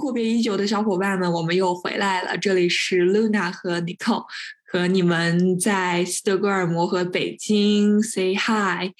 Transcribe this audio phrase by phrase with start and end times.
[0.00, 2.38] 阔别已久的小伙伴们，我们又回来了。
[2.38, 4.24] 这里是 Luna 和 Nicole，
[4.72, 8.90] 和你们在斯德哥尔摩和北京 say hi，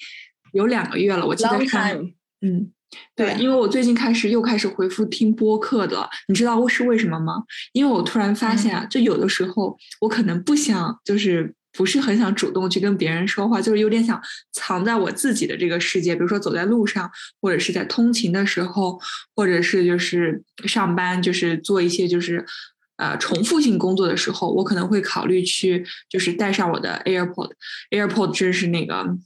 [0.53, 2.71] 有两个月了，我记得 time，嗯，
[3.15, 7.41] 对，对因为我最近开始又开始回复听播客的，你知道是为什么吗？
[7.73, 14.21] 因为我突然发现啊，就有的时候我可能不想，就是不是很想主动去跟别人说话，就是有点想
[14.51, 17.09] 藏在我自己的这个世界，比如说走在路上，
[17.41, 18.99] 或者是在通勤的时候，
[19.35, 22.45] 或者是就是上班，就是做一些就是。
[22.97, 27.49] 呃，重复性工作的时候，我可能会考虑去，就是带上我的 AirPod。
[27.89, 29.17] AirPod 就是那个，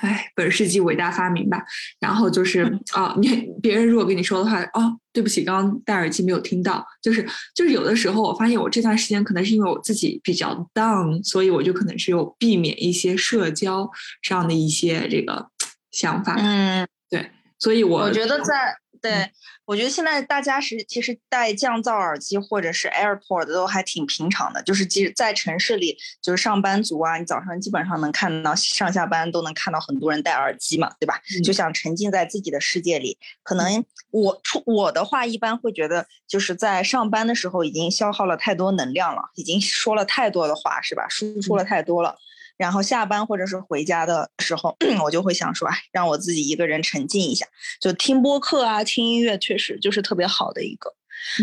[0.00, 1.62] 哎，本世纪伟大发明吧。
[2.00, 6.84] 然后就是啊，你别人如果跟你说的话，哦，对不起，刚刚戴耳机没有听到。
[7.02, 13.88] 就是就是有的时候，我发现我这段时间可能是因为我自己比较 down，所以我就可能是有避免一些社交
[14.22, 15.48] 上的一些这个
[15.90, 16.36] 想法。
[16.38, 19.30] 嗯，对所以我我觉得在对，
[19.64, 31.20] 我觉得现在大家是其实戴降噪耳机或者是 AirPod 都还挺平常的，就是即使在城市里，就是上班族啊，你早上基本上能看到上下班都能看到很多人戴耳机嘛，对吧？
[31.36, 33.18] 嗯就想沉浸在自己的世界里。
[33.42, 41.06] 可能我出我的话，一般会觉得就是在上班的时候已经消耗了太多能量了，已经说了太多的话，是吧？
[41.08, 42.16] 输出了太多了。
[42.58, 47.46] 然后下班或者是回家的时候， 我就会想说，哎，让我自己一个人沉浸一下，
[47.80, 50.94] 就听播客啊，听音乐，确实就是特别好的一个。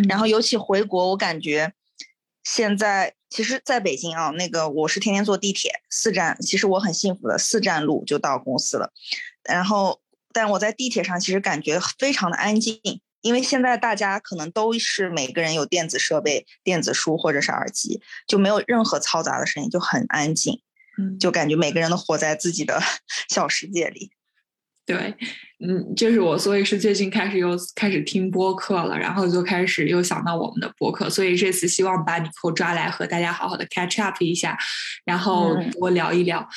[0.08, 1.74] 然后尤其回国，我感觉
[2.44, 8.92] 现在其实在北京啊，那个我是天天坐地铁，四站，其实我很幸福的，四站路就到公司了。
[9.44, 10.02] 然后，
[10.34, 12.80] 但我在地铁上其实感觉非常的安静，
[13.22, 20.62] 因为现在大家可能都是每个人有电子设备、电子书或者是耳机，就没有任何嘈杂的声音，就很安静。
[20.98, 22.80] 嗯，就感觉每个人都活在自己的
[23.30, 24.12] 小世界里。
[24.86, 25.16] 对，
[25.68, 34.56] 嗯，就是我，所以是最近开始又开始听播客了，然后就开始又想到我们的播客，所以这次希望把你扣抓来和大家好好的 catch up 一下，
[35.04, 36.48] 然后嗯多聊一聊。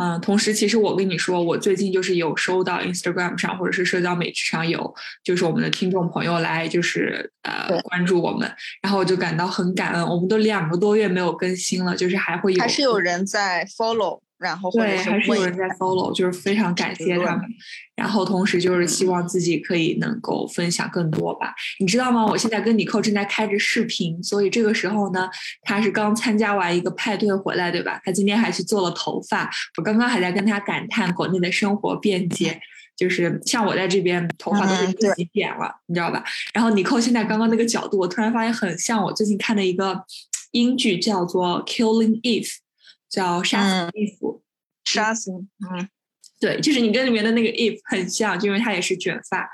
[0.00, 4.94] 嗯，同时，其实我跟你说，我最近就是有收到 Instagram 上或者是社交媒体上有，
[5.24, 8.48] 就是我们的听众朋友来，就是呃关注我们，
[8.80, 10.06] 然后我就感到很感恩。
[10.06, 17.44] 我们都两个多月没有更新了，就是还会有还是有人在 follow，然后或者对，还是有人在 follow，就是非常感谢他们。
[17.96, 21.52] 然后同时就是希望自己可以能够分享更多吧。
[21.80, 22.24] 你知道吗？
[22.24, 25.28] 我现在跟尼寇正在开着视频，所以这个时候呢，
[25.62, 28.00] 他是刚参加完一个派对回来，对吧？
[28.04, 29.50] 他今天还去做了头发。
[29.76, 32.60] 我刚刚还在跟他感叹国内的生活便捷。
[32.96, 36.24] 就是像我在这边头发都是嗯自己剪了，你知道吧？
[36.52, 40.02] 然后尼寇现在刚刚那个角度，我突然发现很像我最近看的一个
[40.50, 42.48] 英剧，叫做《Killing Eve》，
[43.08, 44.42] 叫杀死嗯伊芙。
[44.84, 45.30] 杀死。
[45.32, 45.88] 嗯，
[46.40, 49.50] 对，就是你跟里面的那个 Eve 很像，就因为它也是卷发。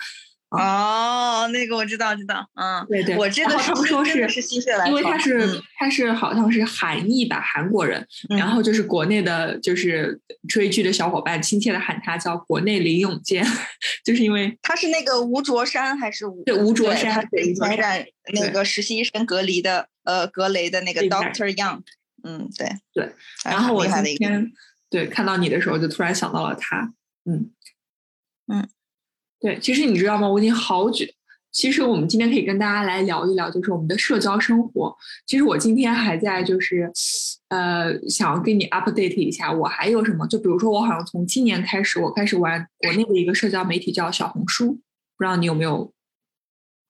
[0.51, 2.49] 哦，那个我知道，知道。
[2.55, 13.45] 嗯，对对，我这个他们说是是心血来潮，因为他是、嗯他是好像是韩裔吧，韩国人，嗯然后就是国内的，就是追剧的小伙伴亲切的喊他叫国内林永健，
[14.07, 16.45] 就是因为他是那个吴卓山还是吴？
[16.45, 21.81] 对吴卓山他是以对吴卓山前染那个实习医生隔离的，呃，格雷的那个 Doctor Young。
[22.25, 23.05] 嗯，对对。
[23.45, 24.53] 哎然后我今天
[24.91, 26.93] 对看到你的时候，就突然想到了他，
[27.25, 27.51] 嗯
[28.47, 28.69] 嗯，
[29.39, 30.29] 对，其实你知道吗？
[30.29, 31.07] 我已经好久。
[31.53, 34.93] 其实我们今天可以跟大家来聊一聊，就是我们的社交生活。
[35.25, 36.91] 其实我今天还在就是，
[37.47, 40.27] 呃，想要跟你 update 一下，我还有什么？
[40.27, 44.73] 就比如说，我好像从今年开始，我开始玩国内的一个社交媒体叫小红书，
[45.17, 45.94] 不知道你有没有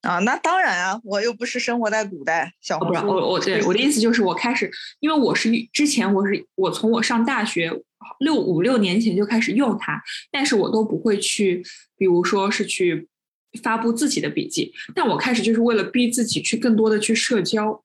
[0.05, 3.07] 啊，那当然啊，我又不是生活在古代，小红书。
[3.07, 7.71] 我我对我的意思就是，我开始，因为我是之前我是我从我上大学
[8.19, 9.99] 六五六年前就开始用它，
[10.31, 11.63] 但是我都不会去，
[11.97, 13.07] 比如说是去
[13.63, 17.83] 发布自己的笔记，但我开始就是为了逼自己去更多的去社交，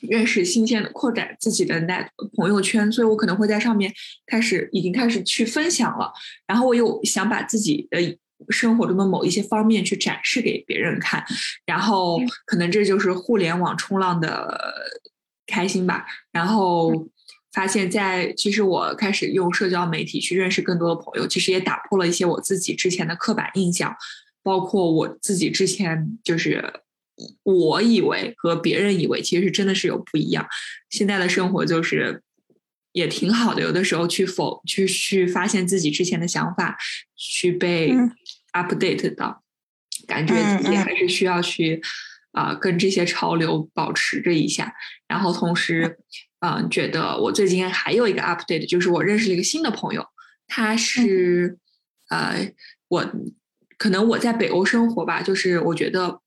[0.00, 3.92] 认识新鲜的，扩展自己的 net 朋友圈，所以我可能会在上面
[4.26, 6.12] 开始已经开始去分享了，
[6.48, 8.18] 然后我又想把自己的
[8.50, 11.24] 生活中的某一些方面去展示给别人看，
[11.66, 14.58] 然后可能这就是互联网冲浪的
[15.46, 16.06] 开心吧。
[16.32, 17.08] 然后
[17.52, 23.94] 发现在，其实我开始用社交媒体去认识更多的朋友，其实也打破了一些我自己之前的刻板印象，
[24.42, 26.80] 包括我自己之前就是
[27.44, 30.46] 我以为和别人以为其实真的是有不一样。
[30.90, 32.22] 现在的生活就是
[32.90, 36.76] 也挺好的，有的时候去否去去发现自己之前的想法，
[37.16, 37.92] 去被
[38.54, 39.40] update 的，
[40.06, 41.82] 感觉自己还是需要去。
[42.36, 44.74] 啊，跟这些潮流保持着一下，
[45.06, 46.00] 然后同时，
[46.40, 50.04] 嗯，觉得我最近还有一个 update，就是我认识了一个新的朋友，
[50.48, 51.56] 他是，
[52.08, 52.52] 呃，
[52.88, 53.08] 我
[53.78, 56.22] 可能我在北欧生活吧，就是我觉得，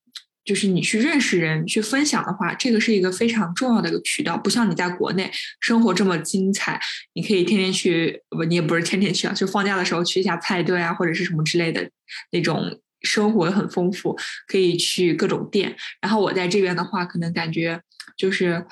[0.48, 5.30] 就是你去认识人、去分享的话，这个是一个非常重要的一个渠道，不像你在国内
[5.60, 6.80] 生活这么精彩，
[7.12, 11.90] 你可以天天去，不，你也不是天天去啊，就放假的时候去一下派对啊，或者是什么之类的
[12.32, 12.80] 那种。
[13.02, 14.18] 生活很丰富，
[14.48, 15.76] 可以去各种店。
[16.00, 17.80] 然后我在这边的话，可能感觉
[18.16, 18.66] 就是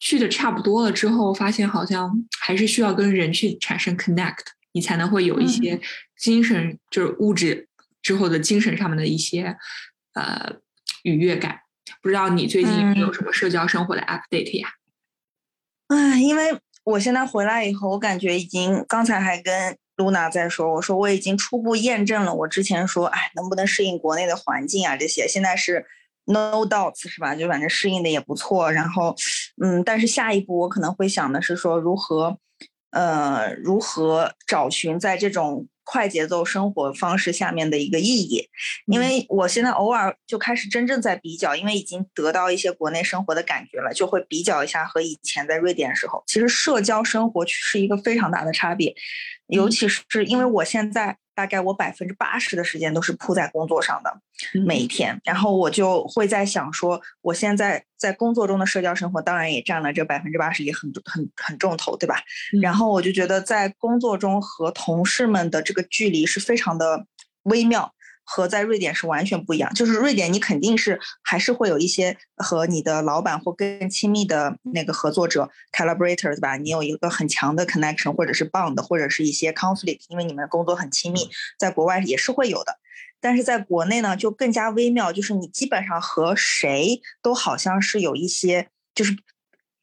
[0.00, 2.10] 去的差不多了之后，发现好像
[2.40, 4.40] 还是需要跟人去产生 connect，
[4.72, 5.80] 你才能会有一些
[6.18, 7.68] 精神，就是物质
[8.02, 9.56] 之后的精神上面的一些
[10.14, 10.56] 呃
[11.04, 11.60] 愉悦感。
[12.02, 14.68] 不知道你最近有没有什么社交生活的 update 呀？
[15.88, 19.78] 哎，因为我现在回来以后，我感觉已经刚才还跟。
[19.96, 24.96] 露娜在说：“我说我已经初步验证了，我之前说，哎，能不能适应国内的环境啊？
[24.96, 25.86] 这些现在是
[26.24, 27.32] no doubts 是吧？
[27.36, 28.72] 就反正适应的也不错。
[28.72, 29.14] 然后，
[29.62, 32.36] 嗯，但是下一步我可能会想的是说，如何，
[32.90, 38.48] 呃，如何找寻在这种。”快节奏生活方式下面的一个意义，
[38.86, 48.94] 因为我现在偶尔就开始真正在比较，因为已经得到一些国内生活的感觉了，就会比较一下和以前在瑞典的时候，其实社交生活是一个非常大的差别，
[49.46, 51.16] 尤其是因为我现在。
[51.36, 54.20] 大概我百分之八十的时间都是扑在工作上的，
[54.64, 62.22] 每一天，然后我就会在想说，我现在在工作中的社交生活，当然也占了这百分之八十，也很很很重头，对吧？
[62.62, 67.04] 然后我就觉得在工作中和同事们的这个距离是非常的
[67.42, 67.92] 微妙。
[68.24, 81.28] 和在瑞典是完全不一样，就是瑞典你肯定是还是会有一些和你的老板或更亲密的那个合作者 collaborators 吧，你有一个很强的 connection 或者是 bond 或者是一些 conflict，因为你们工作很亲密，
[81.58, 82.78] 在国外也是会有的，
[83.20, 89.16] 但是在国内呢就更加微妙，就是你基本上和谁都好像是有一些就是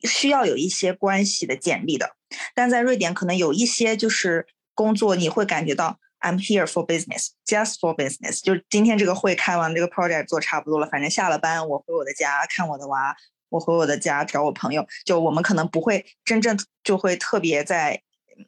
[0.01, 2.15] 需要有一些关系的建立的，
[2.55, 5.99] 但在瑞典可能有一些就是工作你会感觉到。
[6.21, 8.41] I'm here for business, just for business。
[8.41, 10.88] 就是今天这个会开完，这个 project 做差不多了。
[10.88, 13.15] 反正下了班，我回我的家看我的娃，
[13.50, 14.88] 我回我的家找我朋友。
[15.06, 18.01] 就我们可能不会真正就会特别在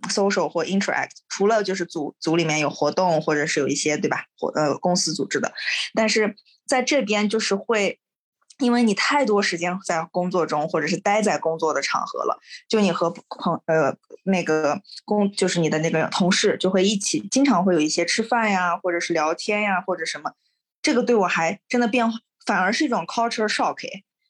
[0.09, 4.25] social 或 interact，除了就是组组里面有活动或者是有一些对吧？
[4.37, 5.51] 或呃公司组织的，
[5.93, 6.35] 但是
[6.67, 7.99] 在这边就是会。
[8.63, 20.31] 因为你太多时间在工作中，或者是待在工作的场合了，就你和朋呃那个工，就是你的那个同事，就会一起经常会有一些吃饭呀，或者是聊天呀，或者什么，
[20.81, 22.09] 这个对我还真的变，
[22.45, 23.77] 反而是一种 culture shock。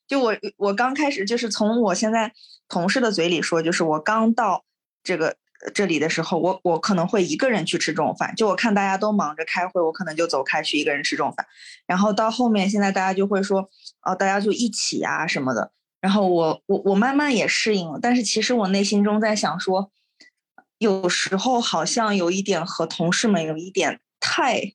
[0.07, 2.33] 就我我刚开始就是从我现在
[2.68, 4.65] 同事的嘴里说，就是我刚到
[5.03, 5.38] 这个。
[5.74, 11.45] 这里的时候，我我可能会一个人去吃中饭，就我看大家都忙着开会，我可能就走开去一个人吃中饭。
[11.86, 13.69] 然后到后面，现在大家就会说，
[14.01, 15.71] 哦，大家就一起啊什么的。
[16.01, 19.89] 然后我我我慢慢也适应了，但是其实我内心中在想说，
[20.80, 24.73] 有时候好像有一点和同事们有一点太，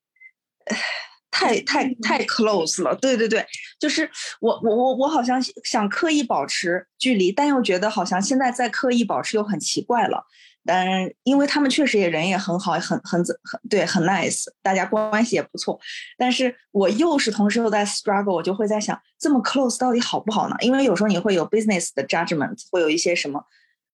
[1.31, 2.97] 太太太 close 了。
[2.97, 3.47] 对对对，
[3.79, 4.11] 就是
[4.41, 10.25] 我我我我好像想刻意保持距离，但又觉得好像现在在刻意保持又很奇怪了。
[10.71, 10.87] 但
[11.23, 15.81] 因为他们确实也人也很好，很很很对，很 nice，大家关系也不错。
[16.19, 20.55] 但是我又是同时又在 struggle，我就会在想，这么 close 到底好不好呢？
[20.61, 23.43] 因为有时候你会有 business 的 judgment，会有一些什么，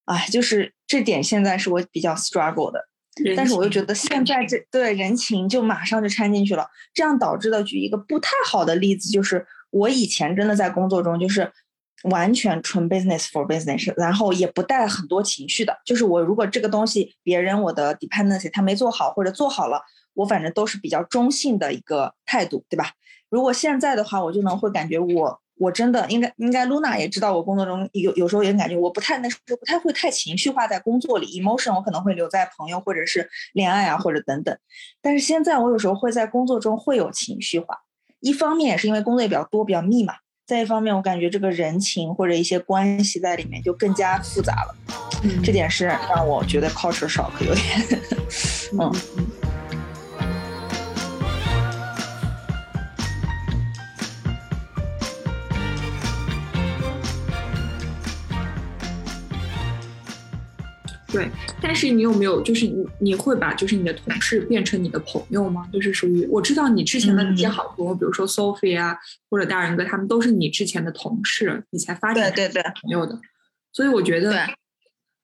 [0.06, 2.88] 哎，就是这点现在是我比较 struggle 的。
[3.36, 11.52] 但是我又觉得现在这对人情就马上就掺进去了，这样导致的举一个不太好的例子，就是我以前真的在工作中就是。
[12.04, 15.76] 完全纯 business for business，然后也不带很多情绪的。
[15.84, 19.80] 就是我如果这个东西别人我的 dependency 他没做好或者做好了，
[20.14, 22.92] 我反正都是比较中性的一个态度，对吧？
[23.30, 34.56] 如果现在的话，我就能会感觉我我真的应该应该 Luna 也知道我工作中有有时候也感觉我不太那时候不太会太情绪化在工作里，emotion 我可能会留在朋友或者是恋爱啊或者等等。
[35.00, 37.78] 但是现在我有时候会在工作中会有情绪化，
[38.20, 40.14] 一方面也是因为工作也比较多比较密嘛。
[40.46, 44.74] 再一方面，我感觉这个人情或者一些关系在里面就更加复杂了，
[45.42, 48.00] 这点是让我觉得 culture shock 有点，
[48.78, 48.92] 嗯。
[61.14, 61.30] 对，
[61.62, 65.68] 但是你有没有就是你你会把就是你的同事变成你的朋友吗？
[65.72, 68.98] 就是属于我知道你之前的那些嗯好朋友，比如说 Sophie 啊
[69.30, 73.16] 或者大人哥，他们都是你之前的同事，你才发展对对对朋友的。
[73.72, 74.44] 所以我觉得，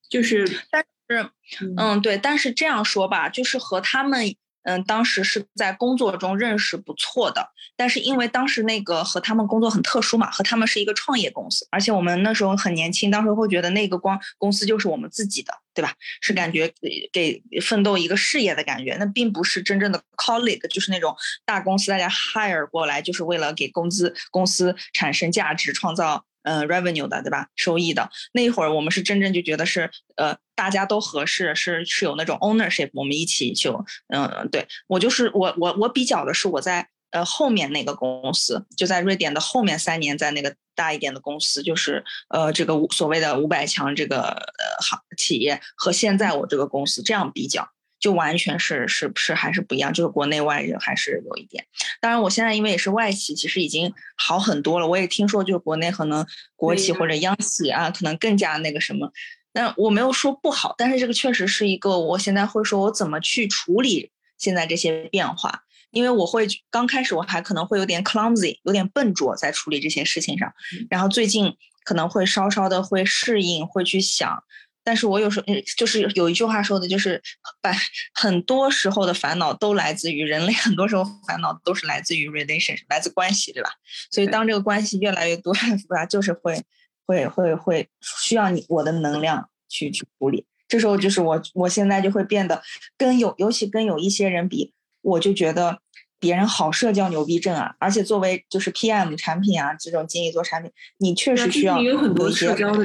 [0.09, 1.29] 就是但是
[1.61, 4.33] 嗯嗯，对，但是这样说吧，就是和他们，
[4.63, 15.95] 嗯，当时是在工作中认识不错的，但是因为当时那个和他们工作很特殊嘛，和他们是一个创业公司，而且我们那时候很年轻，当时会觉得那个光公司就是我们自己的，对吧？
[16.21, 26.25] 是感觉给给奋斗一个事业的感觉，那并不是真正的 colleague，就是那种大公司大家 hire 过来就是为了给工资公司产生价值、创造。
[26.43, 27.49] 呃，revenue 的对吧？
[27.57, 47.69] 收益的那一会儿，我们是真正就觉得是呃，大家都合适，是是有那种 ownership，我们一起就嗯、对我就是我我我比较的是我在呃后面那个公司，就在瑞典的后面三年，在那个大一点的公司，就是呃这个所谓的五百强这个呃行企业和现在我这个公司这样比较。
[48.01, 51.67] 就完全是是是还是不一样，就是国内外人还是有一点。
[52.01, 54.89] 当然，我现在因为也是外企，其实已经好很多了。
[54.89, 56.27] 我也听说，就是国内可能
[56.57, 59.13] 国企或者央企啊，可能更加那个什么。
[59.53, 70.51] 但我没有说不好，但是这个确实是一个，我现在会说我怎么去处理现在这些变化，因为我会刚开始我还可能会有点 clumsy，有点笨拙在处理这些事情上，
[70.89, 71.55] 然后最近
[71.85, 74.43] 可能会稍稍的会适应，会去想。
[74.83, 77.21] 但是我有时候嗯就是有一句话说的，就是
[77.61, 77.73] 把
[78.15, 83.71] 很多时候的烦恼都来自于人类，很多时候烦恼都是来自于 relation，来自关系，对吧？
[84.11, 86.07] 所以当这个关系越来越多，复杂？
[86.07, 86.63] 就是会
[87.05, 90.47] 会会会需要你我的能量去去处理。
[90.67, 92.63] 这时候就是我我现在就会变得
[92.97, 94.73] 跟有尤其跟有一些人比，
[95.03, 95.81] 我就觉得
[96.19, 102.85] 别人好社交牛逼症啊，而且作为就是 PM 产品啊这种经理做产品，你确实需要有很多一些社交的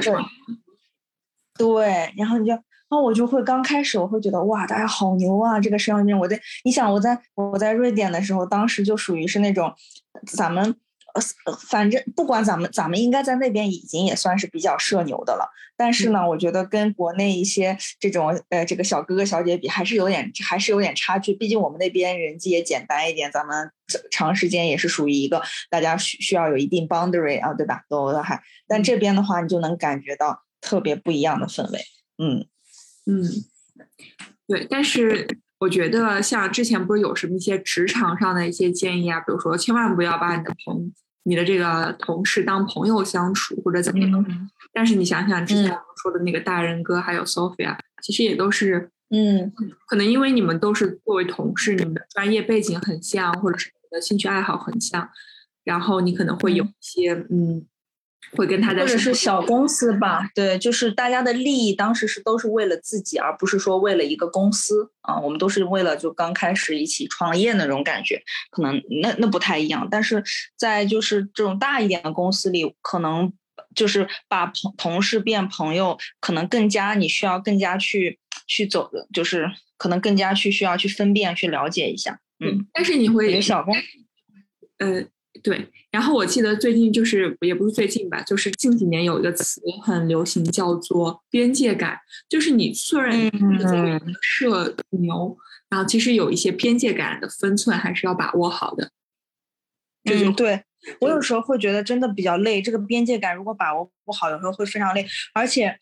[1.58, 9.72] 对然后你就，然后我就会刚开始我会觉得哇，大家好牛啊，这个社交面，我在，你想我在我在瑞典的时候，当时就属于是那种，
[10.30, 10.64] 咱们
[11.14, 23.70] 呃，反正不管咱们咱们应该在那边已经也算是比较社牛的了，但是呢，我觉得跟国内一些这种呃这个小哥哥小姐比，还是有点还是有点差距，毕竟我们那边人际也简单一点，咱们
[24.10, 27.82] 长时间也是属于一个大家需需要有一定 boundary 啊，对吧？
[27.88, 30.45] 都都还，但这边的话，你就能感觉到。
[30.66, 31.78] 特别不一样的氛围，
[32.18, 32.44] 嗯
[33.06, 33.22] 嗯，
[34.48, 35.24] 对，但是
[35.60, 40.92] 我觉得像之前不是有什么一些职场上的一些建议啊，比如说千万不要把你的朋、
[41.22, 44.26] 你的这个同事当朋友相处或者怎么样。
[44.28, 49.52] 嗯、但是你想想之前我们说的那个大人哥还有 Sophia，、其实也都是，嗯，
[49.86, 55.08] 可能因为你们都是作为同事，你们的专业背景很像，或者是你的兴趣爱好很像，
[55.62, 57.64] 然后你可能会有一些嗯。
[58.32, 69.86] 会跟他在或者是小公司吧，对，就是大家的利益当时是都是为了自己，而不是说为了一个公司啊，我们都是为了就刚开始一起创业那种感觉，可能那那不太一样。
[69.90, 70.22] 但是
[70.56, 73.32] 在就是这种大一点的公司里，可能
[73.74, 82.66] 就是把朋同事变朋友，可能更加你需要更加去去走的，就是可能更加去需要去分辨去了解一下，嗯。
[82.72, 83.74] 但是你会小公，
[84.78, 85.06] 呃。
[85.42, 91.98] 对，然后我记得最近就是也不是最近吧，就是近几年有一个词很流行，叫做边界感。
[92.28, 95.36] 就是你虽然是作为一个社牛，
[95.68, 98.90] 然后其实有一些边界感的分寸还是要把握好的。
[100.04, 100.62] 这就、嗯、对
[101.00, 105.06] 我有时候会觉得真的比较累，这个边界感如果把握不好，有时候会非常累。
[105.34, 105.78] 而且，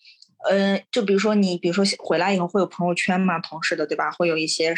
[0.48, 4.10] 呃，就比如说你，比如说回来以后会有朋友圈嘛，同事的对吧？
[4.10, 4.74] 会有一些。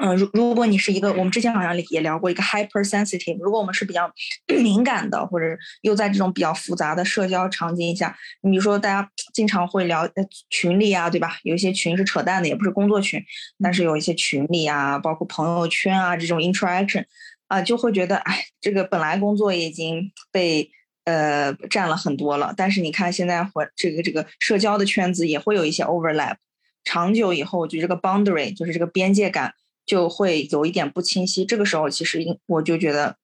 [0.00, 3.36] 嗯，如如果你是一个，我们之前好像也聊过一个 hypersensitive。
[3.38, 4.10] 如果我们是比较
[4.46, 5.46] 敏感的，或者
[5.82, 10.08] 又在这种比较复杂的社交场景下，你比如说大家经常会聊
[10.48, 11.38] 群里啊，对吧？
[11.42, 13.22] 有一些群是扯淡的，也不是工作群，
[13.62, 17.04] 但是有一些群里啊，包括朋友圈啊这种 interaction
[17.48, 20.70] 啊，就会觉得，哎，这个本来工作已经被
[21.04, 26.36] 呃占了很多了，但是你看现在或这个这个社交的圈子也会有一些 overlap，
[26.82, 29.52] 长久以后，我觉得这个 boundary 就是这个边界感。
[29.92, 33.14] 就会有一点不清晰，这个时候其实我就觉得，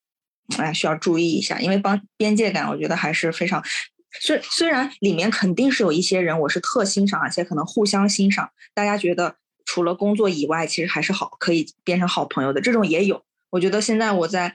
[0.58, 3.64] 哎，需要注意一下，因为帮边界感，我觉得还是非常，
[4.20, 13.22] 虽虽然里面肯定是有一些人我是特欣赏，而且可能互相欣赏，大家觉得除了工作以外，其实还是好，可以变成好朋友的这种也有。
[13.48, 14.54] 我觉得现在我在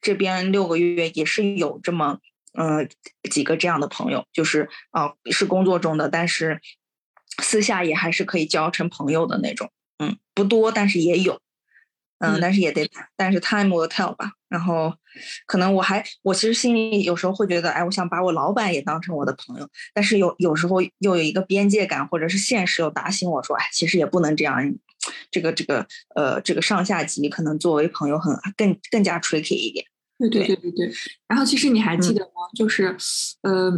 [0.00, 2.18] 这边六个月也是有这么
[2.54, 2.84] 呃
[3.30, 6.60] 几个这样的朋友，就是啊、是工作中的，但是
[7.40, 9.70] 私下也还是可以交成朋友的那种。
[9.98, 11.38] 嗯，不多，但是也有。
[12.22, 14.32] 嗯，嗯但是也得，但是 time will tell 吧。
[14.48, 14.92] 然后，
[15.46, 24.56] 可能我还，我其实心里有时候会觉得，哎，我想把我老板也当成我的朋友，但是有有时候又有一个边界感，或者是现实又打醒我说，哎，其实也不能这样，
[25.30, 29.84] 这个这个呃，这个上下级可能作为朋友很更更加 tricky 一点。
[30.18, 30.92] 对对对对对。
[31.26, 32.30] 然后其实你还记嗯得吗？
[32.54, 32.94] 就是，
[33.42, 33.72] 呃，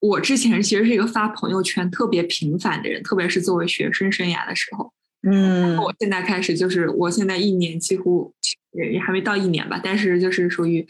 [0.00, 4.92] 我之前其实是一个发朋友圈特别频繁的人，特别是作为学生生涯的时候。
[5.30, 8.32] 嗯我现在开始就是，我现在一年几乎
[8.72, 10.86] 也也还没到一年吧，但是就是属于，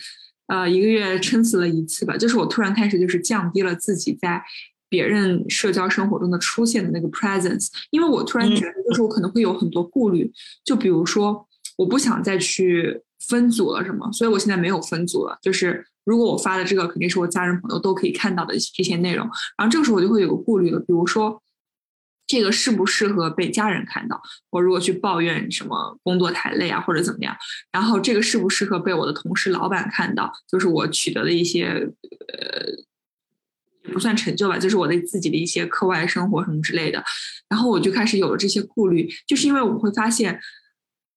[0.48, 2.16] 呃，一个月撑死了一次吧。
[2.16, 4.42] 就是我突然开始就是降低了自己在
[4.88, 10.30] 别人社交生活中的出现的那个 presence，因为我突然嗯觉得就是我可能会有很多顾虑，
[10.64, 15.84] 就比如说我不想再去分组了什么，所以我现在没有分组了，就是。
[16.06, 19.28] 如果我发的这个肯定是我家人朋友都可以看到的这些内容，
[19.58, 21.42] 然后这个时候我就会有个顾虑了，比如说
[22.26, 24.20] 这个适不适合被家人看到？
[24.50, 27.36] 我如果去抱怨什么工作太累啊，或者怎么样，
[27.70, 30.32] 然后这个适不适合被我的同事、老板看到？
[30.48, 37.02] 就是我取得的一些呃，不算成就吧，就是我的自己的一些课外生活什么之类的。
[37.48, 40.40] 然后我就开始有了这些顾虑，就是因为我会发现，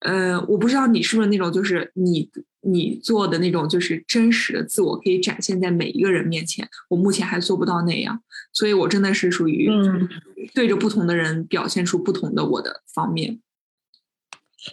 [0.01, 2.29] 呃，我不知道你是不是那种，就是你
[2.61, 6.67] 你做的那种，就是真实的自我可以展现在每一个人面前。
[6.89, 8.21] 我目前还做不到那样，
[8.53, 10.09] 所以我真的是属于嗯
[10.53, 13.39] 对着不同的人表现出不同的我的方面。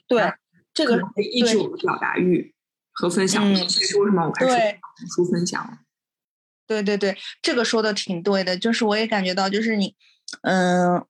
[0.08, 0.32] 对，
[0.74, 1.00] 这个
[1.32, 2.52] 抑制我的表达欲
[2.92, 4.78] 和分享这是为什么我开始
[5.14, 5.78] 书分享了。
[6.66, 9.94] 对对对，这个说的挺对的，就是我也感觉到，就是你，
[10.42, 11.06] 嗯、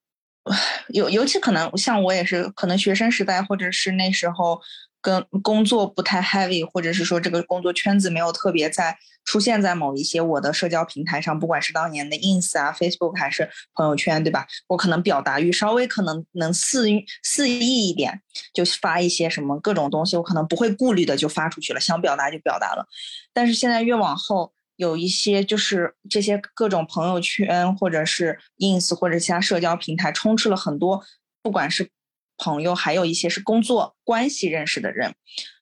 [0.89, 4.61] 尤尤其可能像我也是，可能学生时代或者是那时候
[5.07, 14.45] 跟工作不太 heavy，或者是说这个工作圈子没有特别在出现在某一些我的社交平台上，不管是当年的 ins 啊、Facebook 还是朋友圈，对吧？
[14.67, 16.89] 我可能表达欲稍微可能能肆
[17.23, 18.21] 肆意一点，
[18.53, 22.85] 就发一些什么各种东西，我可能不会顾虑的就发出去了，想表达就表达了。
[23.33, 31.01] 但是现在越往后，有一些就是这些各种朋友圈或者是 ins 或者其他社交平台，充斥了很多，
[31.45, 31.89] 不管是
[32.39, 35.15] 朋友，还有一些是工作关系认识的人，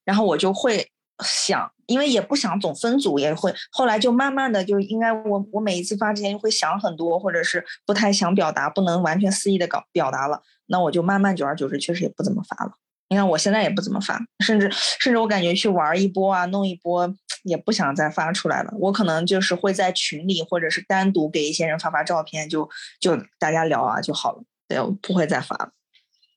[0.04, 0.90] 然后我就会
[1.24, 12.72] 想，因为也不想总分组，也会后来就慢慢的就应该我我每一次发之前就会想很多，或者是不太想表达，不能完全肆意的搞表达了，那我就慢慢久而久之确实也不怎么发了。
[13.10, 18.72] 你看我现在也不怎么发，甚至甚至我感觉去玩一波啊，弄一波也不想再发出来了。
[18.78, 22.68] 我可能就是会在群里或者是单独给一些人发发照片，就
[22.98, 24.42] 就大家聊啊就好了。
[24.66, 25.70] 对，我不会再发了。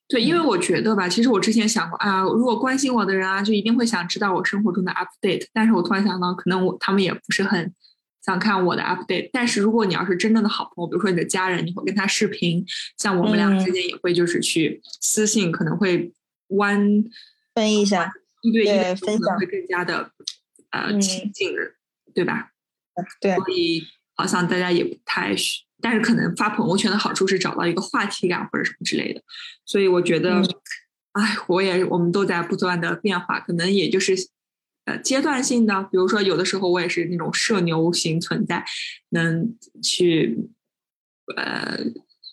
[0.07, 5.45] 对，因为我觉得吧，其实我之前想过啊，如果关心我的人啊，就一定会想知道我生活中的 update。
[5.51, 7.73] 但是我突然想到，可能我他们也不是很
[8.25, 9.29] 想看我的 update。
[9.33, 12.65] 但是如果你要是真正的好朋友，比如说你的家人，你会跟他视频，
[12.97, 16.13] 像我们俩之嗯间也会就是去私信，可能会
[16.47, 17.03] one
[17.53, 18.09] 分一下，
[18.43, 20.11] 一对一的分享会更加的
[20.71, 21.51] 呃嗯亲近，
[22.13, 22.51] 对吧？
[23.19, 23.83] 对，所以
[24.15, 29.21] 好像大家也不太需，但是可能发朋友圈的好处是找到一个话题感或者什么之类的，
[29.65, 30.45] 所以我觉得，嗯
[31.13, 34.15] 哎、我也我们都在不断的变化，可能也就是
[34.85, 38.65] 呃阶段性的，比如说有的时候我也是那种社牛型存在，
[39.09, 40.49] 能去
[41.35, 41.79] 呃。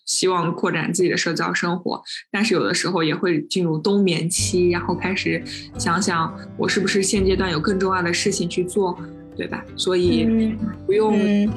[0.07, 5.43] 希望扩展自己的社交生活，但是有的时候也会进入冬眠期，然后开始
[5.79, 8.95] 想想我是不是现阶段有更重要的事情去做，
[9.35, 9.65] 对吧？
[9.75, 10.55] 所以嗯
[10.85, 11.51] 不用嗯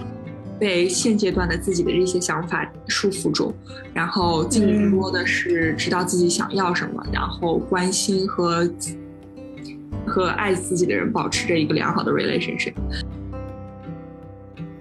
[0.59, 3.55] 被现阶段的自己的这些想法束缚住，
[3.95, 8.69] 然后嗯更多的是知道自己想要什么，然后关心和
[10.07, 12.75] 和爱自己的人保持着一个良好的 relationship。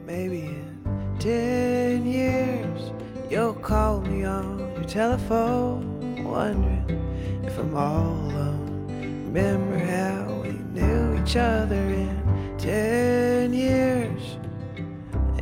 [0.07, 2.91] Maybe in ten years
[3.29, 5.83] you'll call me on your telephone,
[6.23, 6.85] wondering
[7.45, 8.87] if I'm all alone.
[9.27, 12.09] Remember how we knew each other in
[12.57, 14.39] ten years?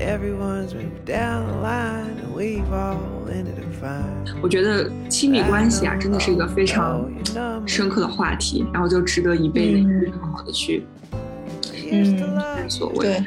[0.06, 4.40] Everyone's moved down the line and we've all ended up fine.
[4.40, 7.10] 我觉得亲密关系啊，真的是一个非常
[7.66, 10.86] 深刻的话题，然后就值得一辈子嗯好好的去
[11.92, 13.20] 嗯探索未来。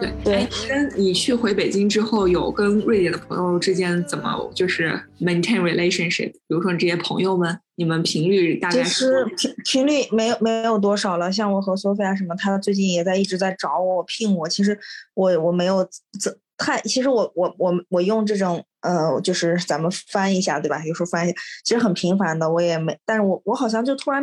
[0.00, 6.32] 对，对哎，跟你去回北京之后，有跟瑞典的朋友之间怎么就是 maintain relationship？
[6.32, 14.48] 比如说你这些朋友们，你们频率大概其是实频频率没有没有多少了，像我和 Sophia 什么，他最近也在一直在找我聘我。
[14.48, 14.78] 其实
[15.14, 15.86] 我我没有
[16.20, 20.84] 怎太，其实我我我我用这种呃，就是咱们翻一下对吧？
[20.84, 24.22] 有时候翻一下，其实很频繁的，我也没，但是我我好像就突然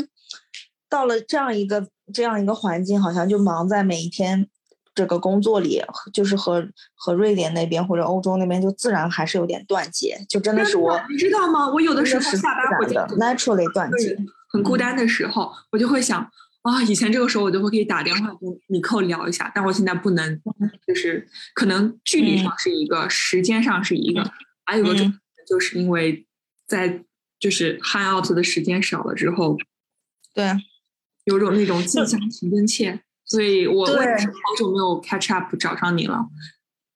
[0.89, 4.47] 到了这样一个这样一个环境，好像就忙在每一天
[4.95, 11.69] 这个工作里，就是和和瑞典那边或者欧洲那边就自然还是有点断节，就真的是我你知道吗？
[11.69, 14.17] 我有的时候下班回家自然的 naturally 断节。
[14.51, 16.19] 很孤单的时候，我就会想
[16.63, 20.41] 啊，以前这个时候我就会可以打电话跟尼寇聊一下，但我现在不能，
[20.87, 24.27] 就是可能距离上是一个，时间上是一个，
[24.65, 25.13] 还有个种
[25.47, 26.25] 就是因为
[26.65, 27.03] 在
[27.39, 29.55] 就是 hang out 的时间少了之后，
[30.33, 30.51] 对，
[31.29, 36.25] 有种那种近乡情更怯，所以我我也是好久没有 catch up 找上你了。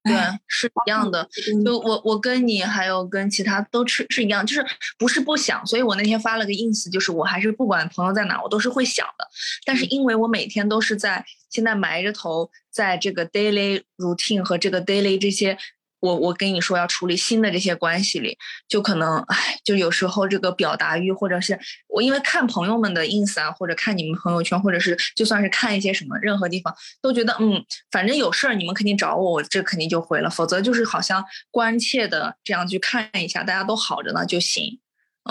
[0.03, 0.13] 对，
[0.47, 1.29] 是一样的。
[1.63, 4.65] 就我，我跟你还有跟其他都是是一样，就是
[4.97, 5.65] 不是不想。
[5.65, 9.27] 所以我那天发了个 ins，就是我还是不管朋友在哪，我都是会想的。
[9.65, 15.57] 但是因为我每天都是在现在埋着头，在这个 daily routine 和这个 daily 这些。
[16.03, 18.37] 我我跟你说要处理新的这些关系里，
[18.67, 34.79] 就可能唉，就有时候这个表达欲，或者是我因为看朋友们的 ins 啊，或者看你们朋友圈，或者是就算是看一些什么任何地方，都觉得嗯，反正有事儿你们肯定找我，我这肯定就回了，否则就是好像关切的这样去看一下，大家都好着呢就行，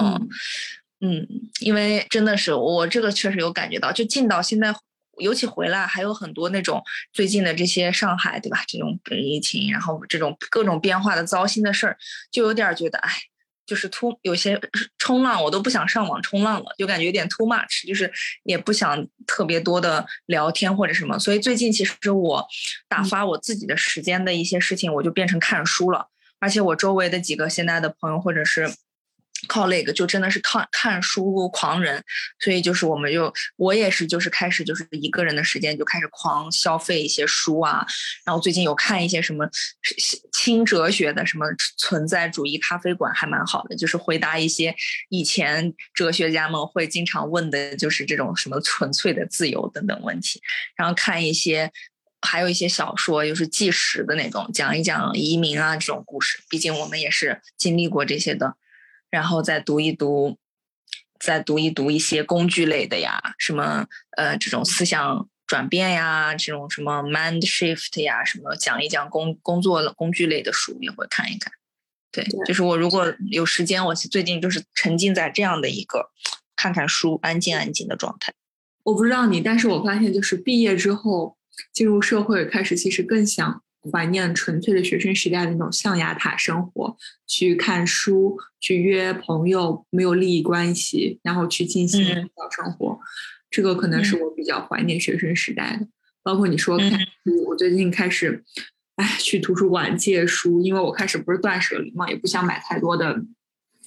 [0.01, 0.27] 嗯
[1.03, 1.29] 嗯，
[1.61, 4.75] 因为真的是我这个确实有感觉到，就进到现在。
[5.19, 8.65] 尤其回来还有很多那种最近的这些上海，对吧？
[8.67, 11.97] 这种疫情，然后这种各种变化的糟心的事儿，
[12.31, 13.11] 就有点觉得，哎，
[13.67, 14.61] 就是突有些
[14.99, 18.11] 冲浪，我都不想上网冲浪了，就感觉有点 too much，就是
[18.45, 21.19] 也不想特别多的聊天或者什么。
[21.19, 22.47] 所以最近其实我
[22.89, 26.09] 打发我自己的时间的一些事情，我就变成看书了。
[26.41, 28.69] 而且我周围的几个现在的朋友或者是。
[29.49, 32.03] 靠那个就真的是看看书狂人，
[32.39, 37.85] 所以就是我们就我也是就是开始就是一个人的时间就开始狂消费一些书啊，
[38.25, 39.49] 然后最近有看一些什么
[40.33, 44.75] 轻哲学的什么存在主义咖啡馆还蛮好的，就是回答一些
[45.09, 50.41] 以前哲学家们会经常问的就是这种什么纯粹的自由等等问题，
[50.77, 51.71] 然后看一些
[52.21, 58.55] 还有一些小说，就是纪实的那种，讲一讲移民啊这种故事，毕竟我们也是经历过这些的。
[59.13, 60.39] 然后再读一读，
[61.21, 71.53] 再读一读一些工具类的呀，什么呃这种思想转变呀，这种什么 mind shift 呀，什么讲一讲工工作工具类的书也会看一看。
[72.11, 76.11] 对，就是我如果有时间，我最近就是沉浸在这样的一个
[76.57, 78.33] 看看书、安静安静的状态。
[78.85, 81.37] 我不知道你，但是我发现就是毕业之后
[81.71, 83.63] 进入社会开始，其实更想。
[83.91, 93.01] 怀念纯粹的学生时代的那种象牙塔生活，去看书，去约朋友，没有利益关系，然后去进行小生活。
[93.51, 95.89] 这个可能是我比较怀念学生时代的。
[96.23, 98.45] 包括你说看书，我最近开始，
[98.97, 103.21] 哎，去图书馆借书，因为我开始不是断舍离嘛，也不想买太多的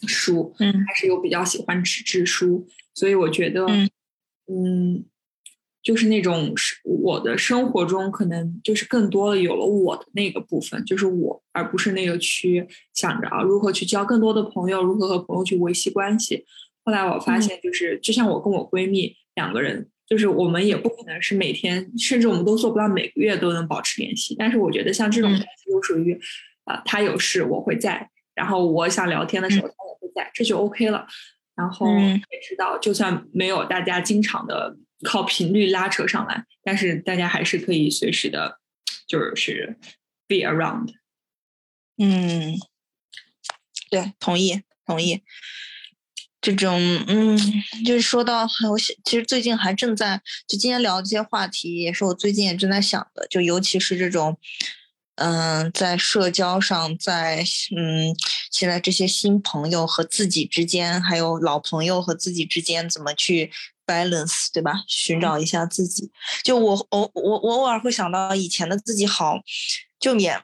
[0.06, 3.66] 书，嗯，还是有比较喜欢纸质书，所以我觉得，
[4.48, 5.06] 嗯。
[5.86, 16.44] 就是那种是我的生活中，可能就是更多的有了我的那个部分，就是我，而不是那个去想着啊如何去交更多的朋友，如何和朋友去维系关系。
[16.84, 24.36] 后来我发现，就是就像我跟我闺蜜两个人，就是我们也不可能是每天，甚至我们都做不到每个月都能保持联系。
[24.40, 26.20] 但是我觉得像这种关系，就属于
[26.64, 31.06] 啊，他有事我会在，然后我想聊天的时候他也会在，这就 OK 了。
[31.56, 34.76] 然后也知道，就算没有大家经常的。
[35.04, 38.60] 靠频率拉扯上来，但是大家还是可以随时的，
[39.08, 39.78] 就是
[40.28, 40.94] be around。
[41.98, 42.58] 嗯，
[43.90, 45.24] 对，同意，同意。
[46.42, 47.38] 这种，嗯，
[47.84, 54.38] 就是说到，我其实最近还正在，就今天聊这些话题，也是我最近也正在想的，就尤其是这种，
[55.16, 57.44] 嗯，在社交上，在
[57.76, 58.16] 嗯，
[58.52, 63.52] 现在这些新朋友和自己之间，还有老朋友和自己之间，怎么去。
[63.86, 64.84] Balance 对吧？
[64.88, 66.12] 寻找一下自己。
[66.44, 69.40] 就我偶我我偶尔会想到以前的自己好，
[70.00, 70.42] 就也，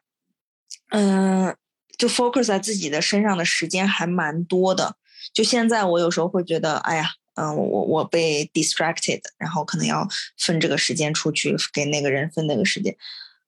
[0.89, 1.55] 嗯，
[1.97, 4.95] 就 focus 在自己的身上的时间还蛮多的。
[5.33, 12.95] 就现在我有时候会觉得，哎呀，嗯，我我被 distracted，然后可能要分这个时间出去给那个人分那个时间。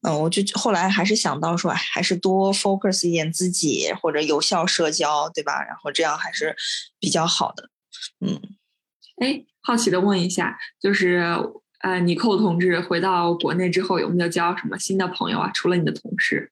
[0.01, 5.63] 嗯，我就后来还是想到说，还是多 focus 一点自己或者有效社交，对吧？
[5.63, 6.56] 然后这样还是
[6.99, 7.69] 比较好的。
[8.19, 8.39] 嗯。
[9.17, 11.23] 哎，好奇的问一下，就是
[11.82, 15.52] 呃，尼寇同志回到国内之后，有没有交什么新的朋友啊？
[15.54, 16.52] 除了你的同事，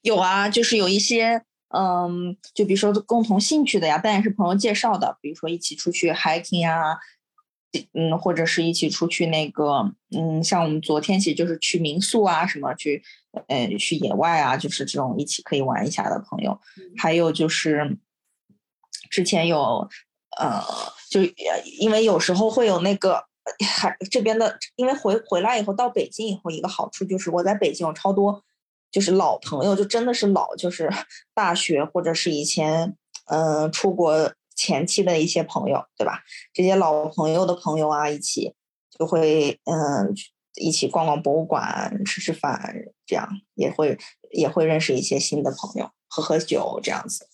[0.00, 6.98] 有啊，就是有一些，嗯，就比如说共同兴趣的呀，但也是朋友介绍的，比如说一起出去 hiking 啊，
[7.92, 13.02] 嗯，或者是一起出去那个，嗯，像我们昨天其实就是去民宿啊，什么去，
[13.48, 16.58] 呃，去野外啊，就是这种一起可以玩一下的朋友，
[16.96, 17.98] 还有就是
[19.10, 19.88] 之前有。
[20.38, 20.62] 呃，
[21.10, 21.20] 就
[21.78, 23.22] 因为有时候会有那个，
[23.66, 28.42] 还这边的，因为回回来以后到北京以后，一个好处就是我在北京有超多，
[28.90, 30.90] 就是老朋友，就真的是老，就是
[31.34, 36.20] 大学或者是以前，嗯，出国前期的一些朋友，对吧？
[36.52, 38.54] 这些老朋友的朋友啊，一起
[38.98, 40.14] 就会嗯，
[40.54, 42.74] 一起逛逛博物馆、吃吃饭，
[43.06, 43.98] 这样也会
[44.30, 47.28] 也会认识一些新的朋友，喝喝酒这样子。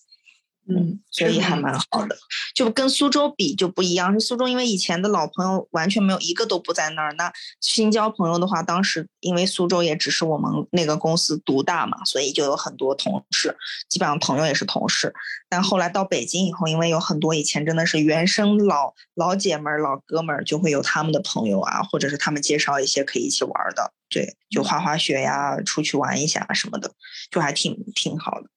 [0.71, 2.15] 嗯，所以还蛮好的，
[2.55, 4.13] 就跟苏州比就不一样。
[4.13, 7.13] 是苏州，因为以前的老朋友完全没有一个都不在那儿。
[7.15, 13.57] 那新交朋友的话，当时因为苏州也只是我们那个公司独大嘛，所以就有很多同事，
[13.89, 15.15] 基本上朋友也是同事。
[15.49, 26.93] 但后来到北京以后，因为有很多以前真的是原生老老姐们儿、老哥们儿，就会有他们的朋友啊，或者是他们介绍一些可以一起玩的，对，就滑滑雪呀，出去玩一下什么的，
[27.31, 28.51] 就还挺挺好的。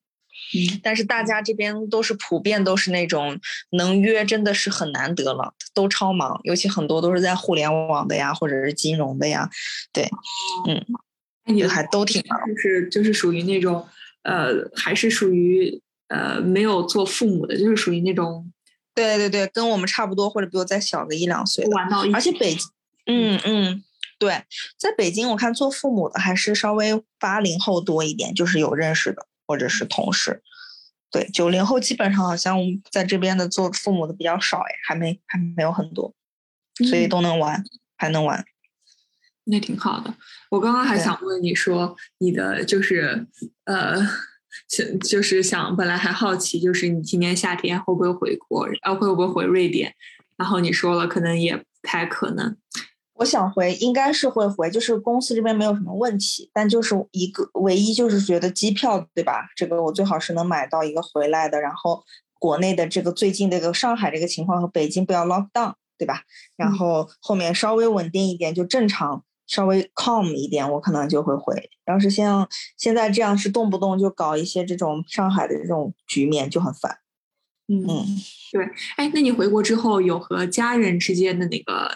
[0.53, 3.39] 嗯，但是大家这边都是普遍都是那种
[3.71, 9.49] 能约，真的是很难得了，都超忙，尤其很多都是在互联网的呀，或者是金融的呀，
[9.93, 10.09] 对，
[10.67, 10.85] 嗯，
[11.45, 12.39] 那你就还都挺忙。
[12.47, 13.87] 就是就是属于那种
[14.23, 18.51] 呃，还是属于呃没有做父母的，就是属于那种
[18.93, 22.57] 对对对，跟我们差不多，或者比我再小个一两岁，玩到一而且北，
[23.05, 23.83] 嗯嗯，
[24.19, 24.43] 对，
[24.77, 30.41] 在北京我看做父母的还是稍微八零后多一点，就是有认识的或者是同事。
[31.11, 32.57] 对，九零后基本上好像
[32.89, 36.13] 在这边的做父母的比较少哎，还没还没有很多，
[36.89, 37.61] 所以嗯都能玩，
[37.97, 38.45] 还能玩。
[39.43, 40.15] 那挺好的。
[40.51, 43.27] 我刚刚还想问你说，你的就是
[43.65, 43.97] 呃，
[44.69, 49.93] 想就是想本来还好奇，就是你今年夏天会不会回国，呃，会不会回瑞典？
[50.37, 52.55] 然后你说了，可能也不太可能。
[53.21, 59.47] 我想回，应该是会回，就是公司这边没有什么问题，但就是一个唯一就是觉得机票对吧？
[59.55, 62.03] 这个我最好是能买到一个回来的，然后
[62.39, 66.23] 国内的这个最近这个上海这个情况和北京不要 lock down 对吧？
[66.57, 71.69] 然嗯后后面稍微稳定一点就正常，稍微 calm 一点，我可能就会回。
[71.85, 76.97] 要是像现在这样是动不动就搞一些这种上海的这种局面就很烦。
[77.67, 78.05] 嗯，嗯，
[78.51, 78.65] 对。
[78.97, 81.91] 哎，那你回国之后有和家人之间的那个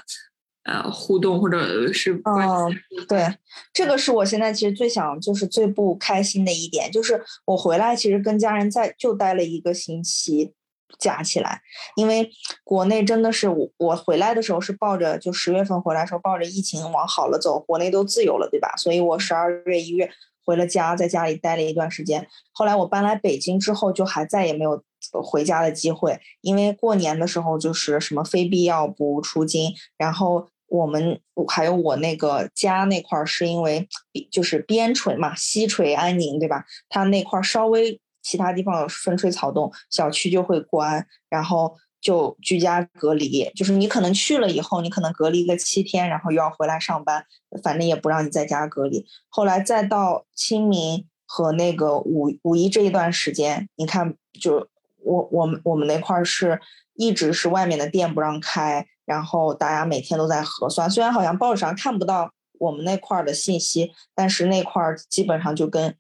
[0.66, 3.06] 呃互动，或者是关哦系？
[3.08, 3.26] 对，
[3.74, 10.54] 这个是我现在其实最想，就是最不开心的一点，就是我回来其实跟家人在就待了一个星期，
[11.00, 11.62] 加起来，
[11.96, 12.30] 因为
[12.64, 18.74] 国内真的是我我回来的时候是抱着就十月份回来的时候抱着疫情往好了走，国内都自由了，对吧？
[18.78, 20.10] 所以我十二月一月
[20.46, 22.28] 回了家，在家里待了一段时间。
[22.52, 24.82] 后来我搬来北京之后，就还再也没有
[25.14, 33.88] 呃回家的机会，因为过年的时候就是什么非必要不出京，然后我们还有我那个家那块儿是因为
[34.32, 36.66] 就是边陲嘛，西陲安宁对吧？
[36.90, 47.24] 它那块儿稍微其他地方有风吹草动，小区就会关，然后就居家隔离，就是你可能去了以后，你可能隔离个七天，然后又要回来上班，
[47.62, 49.06] 反正也不让你在家隔离。
[49.30, 54.68] 后来再到清明和那个五五一这一段时间，你看就
[55.04, 56.60] 我我们我们那块儿是
[56.96, 60.90] 一直是外面的店不让开，然后大家每天都在核酸。
[60.90, 65.96] 虽然好像报纸上看不到我们那块儿的信息，但是那块儿基本上就跟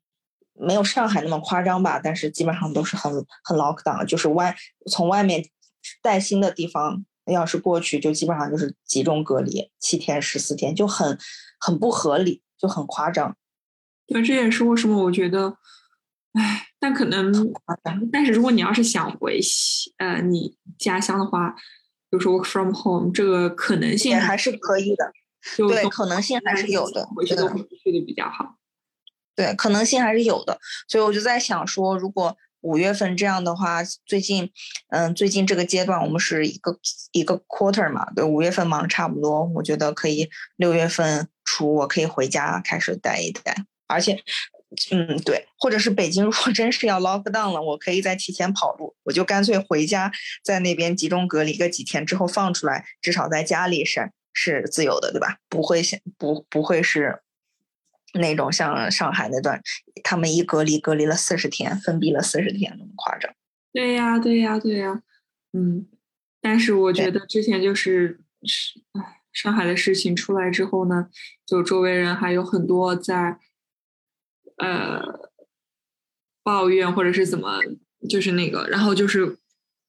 [0.54, 3.12] 没有上海那么夸张吧，但是基本上都是很
[3.44, 4.56] 很 lock down，就是外
[4.90, 5.46] 从外面
[6.02, 11.18] 带薪的地方要是过去，就基本上就是集中隔离七天十四天，就很
[11.60, 13.36] 很不合理，就很夸张。
[14.08, 15.58] 对，这也是为什么我觉得，
[16.34, 17.34] 唉，但可能，
[18.12, 21.56] 但是如果你要是想回西呃你家乡的话，
[22.10, 25.12] 比如说 work from home，这个可能性也还是可以的，
[25.58, 28.58] 对，可能性还是有的，回去对都回去的比较好。
[29.36, 34.50] 对，可能性还是有的，所以我就在想说，如果五月份这样的话，最近，
[34.90, 36.80] 嗯，最近这个阶段我们是一个
[37.12, 43.56] 一个 quarter 嘛，对，五月份忙差不多，我觉得可以六月份初我可以回家开始待一待，
[43.88, 44.24] 而且，
[44.92, 50.12] 嗯，对，或者是北京如果真是要 lock down 了，我可以再提前跑路，我就干脆回家，
[50.44, 55.38] 在那边集中隔离个几天之后放出来，至少在家里是是自由的，对吧？
[55.50, 57.20] 不会像不不会是。
[58.18, 59.62] 那种像上海那段，
[60.02, 63.30] 他们一隔离隔离了四十天，封闭了四十天，那么夸张。
[63.74, 65.02] 对呀，对呀，对呀，
[65.52, 65.86] 嗯，
[66.40, 71.08] 但是我觉得之前就是是，唉，上海的事情出来之后呢，
[71.46, 73.38] 就周围人还有很多在，
[74.58, 75.02] 呃，
[76.44, 77.60] 抱怨或者是怎么，
[78.10, 79.38] 就是那个，然后就是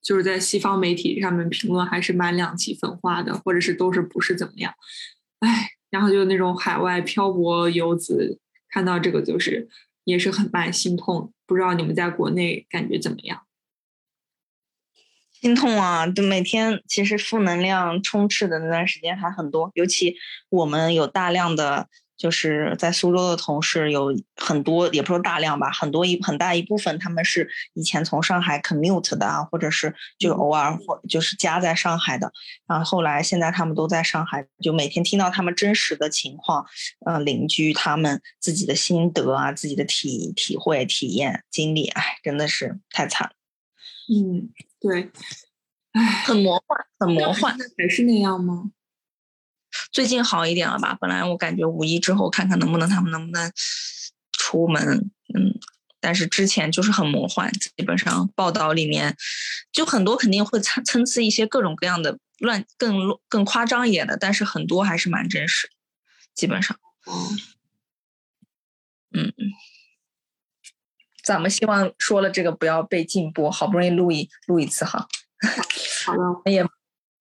[0.01, 4.73] 就是在西方媒体上面评论还是蛮两极分化的，或者是都是不是怎么样，
[5.39, 9.69] 唉，然后就那种海外漂泊游子看到这个就是
[10.03, 13.43] 也是很蛮心痛，不知道你们在国内感觉怎么样？
[15.39, 16.07] 心痛啊！
[16.07, 20.15] 就每天其实负能量充斥的那段时间还很多，尤其
[20.49, 32.31] 我们有大量的就是在苏州的同事有很多，也不说大量吧，很多一很大一部分他们是以前从上海 commute 的啊，或者是就偶尔或就是家在上海的，
[32.67, 36.65] 然后后来现在他们都在上海，就每天听到他们真实的情况，
[37.05, 43.33] 呃，邻居他们自己的心得啊，自己的体体会、体验、经历，哎，真的是太惨了。
[44.09, 44.49] 嗯，
[44.79, 45.11] 对，
[45.91, 47.57] 唉，很魔幻，很魔幻。
[47.77, 48.71] 还是那样吗？
[49.91, 50.97] 最近好一点了吧？
[50.99, 53.51] 本来我感觉五一之后看看能不能他们能不能
[54.31, 55.59] 出门，嗯，
[55.99, 59.15] 但是之前就是很魔幻，基本上报道里面
[59.71, 62.95] 就很多肯定会参参差一些各种各样的乱更
[63.27, 65.69] 更夸张一点的，但是很多还是蛮真实，
[66.33, 66.77] 基本上，
[69.11, 69.33] 嗯。
[71.23, 75.05] 咱们希望说了这个不要被禁播，好不容易录一录一次哈，
[76.05, 76.13] 好
[76.45, 76.63] 的，也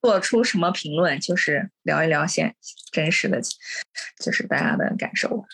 [0.07, 2.55] 做出什么评论，就是聊一聊现
[2.92, 3.40] 真实的，
[4.25, 5.45] 就是大家的感受。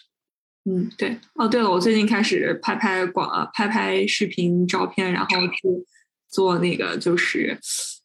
[0.67, 1.19] 嗯，对。
[1.37, 5.87] 哦，对了，我最近开始拍拍广呃拍拍视频照片，然后去
[6.29, 7.59] 做那个就是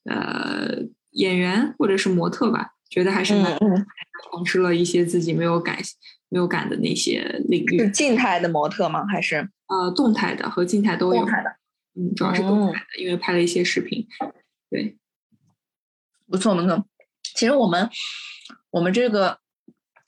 [0.06, 0.70] 呃
[1.12, 3.58] 演员或者是模特吧，觉得还是蛮
[4.32, 5.78] 尝试了一些自己没有感
[6.30, 7.80] 没有感的那些领域。
[7.80, 9.06] 是静态的模特吗？
[9.06, 9.50] 还是？
[9.68, 11.20] 呃，动态的和静态都有。
[11.20, 11.50] 动态的，
[12.00, 14.08] 嗯，主要是动态的，因为拍了一些视频。
[14.70, 14.98] 对，
[16.30, 16.86] 不错，不错。
[17.36, 17.90] 其实我们
[18.72, 19.40] 我们这个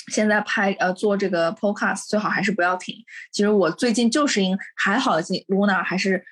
[0.07, 2.95] 现在拍呃做这个 podcast 最好还是不要停。
[3.31, 6.23] 其实我最近就是因还好，Luna 还是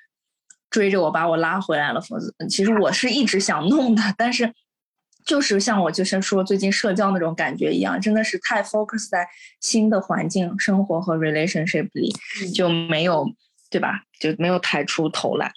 [0.70, 2.00] 追着我把我拉回来了。
[2.00, 4.52] 否则，其实我是一直想弄的，但是
[5.24, 9.26] 就是像我就是说最近社交那种感觉一样，真的是太 focus 在
[9.60, 12.12] 新的环境、生活和 relationship 里，
[12.54, 13.26] 就没有
[13.70, 14.02] 对吧？
[14.18, 15.52] 就没有抬出头来。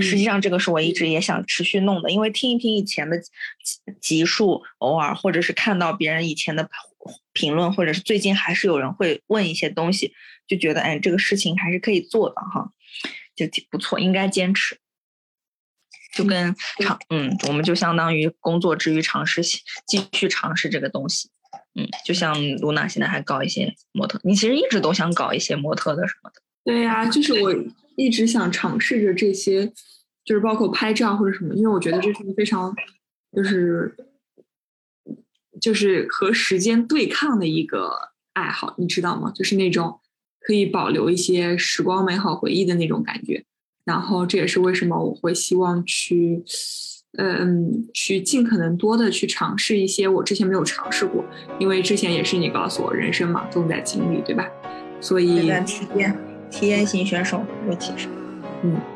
[0.00, 3.16] 实际上，这个是我一直也想持续弄的，因为听一听以前的
[4.00, 6.68] 集数，偶尔或者是看到别人以前的
[7.32, 10.12] 评论，或者是最近还是有人会问一些东西，
[10.46, 12.70] 就觉得哎，这个事情还是可以做的哈，
[13.36, 14.78] 就挺不错，应该坚持。
[16.14, 21.28] 就跟尝，嗯，我们就相当于工作之余尝试继续尝试这个东西，
[21.74, 26.40] 嗯，就像露娜现在还搞一些模特，你其实一直都想搞一些模特的什么的。
[26.64, 27.52] 对呀，就是我
[27.96, 29.72] 一直想尝试着这些，
[30.24, 32.74] 就是包括拍照或者什么，因为我觉得这是一个非常，
[33.32, 33.94] 就是
[35.60, 37.90] 就是和时间对抗的一个
[38.32, 39.30] 爱好，你知道吗？
[39.34, 40.00] 就是那种
[40.40, 43.44] 可以保留一些时光美好回忆的那种感觉。
[43.84, 46.42] 然后这也是为什么我会希望去，
[47.18, 51.22] 嗯，去尽可能多的去尝试一些我之前没有尝试过，
[51.60, 54.48] 因为之前也是你告诉我，人生嘛，重在经历，对吧？
[55.02, 55.50] 所以
[56.54, 58.06] 体验型选手，尤其是，
[58.62, 58.80] 嗯。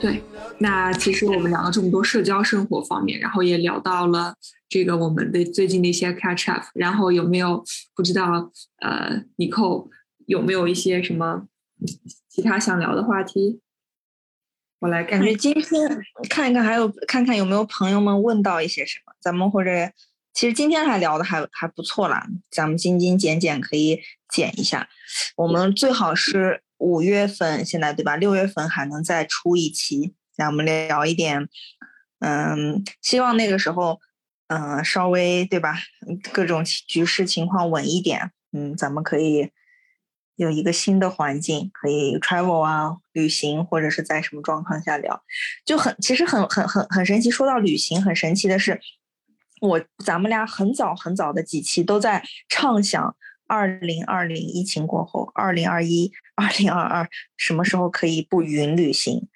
[0.00, 0.22] 对，
[0.58, 4.32] 那其实我们聊了这么多社交生活方面，然后也聊到了
[4.68, 7.64] 这个我们的最近的一些 catch up，然后有没有
[7.96, 9.88] 不知道呃，尼寇
[10.28, 11.48] 有没有一些什么
[12.28, 13.60] 其他想聊的话题？
[14.80, 19.70] 我来感觉今天看一看，还有看看有没有朋友们问到一些什么，咱们或者
[20.32, 24.88] 其实今天还聊的还还不错啦，咱们精精简简可以剪一下，
[25.36, 26.62] 我们最好是。
[26.80, 28.14] 五月份现在对吧？
[28.14, 31.48] 六月份还能再出一期，让我们聊一点，
[32.20, 33.98] 嗯，希望那个时候，
[34.46, 35.74] 嗯，稍微对吧？
[36.32, 39.50] 各种局势情况稳一点，嗯，咱们可以
[40.38, 45.22] 有一个新的环境，可以 travel 啊，旅行或者是在什么状况下聊，
[45.64, 47.28] 就很其实很很很很神奇。
[47.28, 48.80] 说到旅行，很神奇的是，
[49.60, 53.16] 我咱们俩很早很早的几期都在畅想。
[53.50, 59.26] 二零二零疫情过后，二零二一、二零二二什么时候可以不云旅行？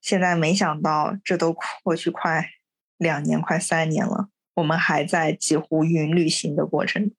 [0.00, 2.48] 现在没想到，这都过去快
[2.96, 7.12] 两年、快三年了，我们还在几乎云旅行的过程。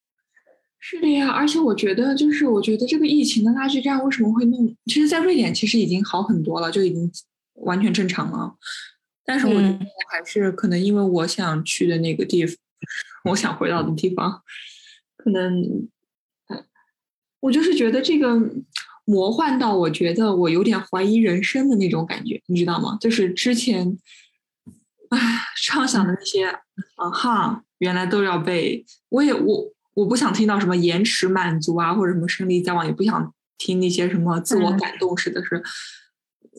[0.79, 4.75] 是的呀，而且我觉得，就是我觉得这个疫情的拉锯战为什么会弄？
[4.85, 7.11] 其实，在瑞典其实已经好很多了，就已经
[7.55, 8.55] 完全正常了。
[9.25, 12.55] 但是，我觉得还是可能因为我想去的那个地方，
[13.31, 14.41] 我想回到的地方，
[15.17, 15.87] 可能。
[17.41, 18.37] 我就是觉得这个
[19.05, 22.97] 魔幻到，我觉得我有点怀疑人生的那种感觉，你知道吗？
[22.99, 23.97] 就是之前，
[25.07, 25.17] 唉，
[25.63, 26.47] 畅想的那些，
[26.95, 35.61] 啊哈，原来都要被我也我我不想听到什么延迟满足啊，或者什么胜利在望，也不想听那些什么自我感动式的是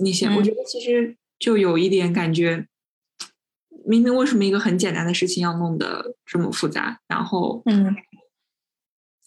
[0.03, 0.27] 那些。
[0.29, 2.67] 我觉得其实就有一点感觉，
[3.87, 7.01] 明明为什么一个很简单的事情要弄得这么复杂？
[7.07, 7.95] 然后，嗯。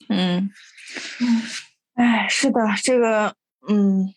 [0.10, 0.50] 嗯，
[1.94, 3.34] 哎，是的，这个，
[3.70, 4.14] 嗯，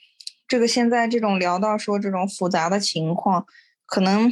[0.48, 3.46] 这个现在这种聊到说这种复杂的情况，
[3.86, 4.28] 可能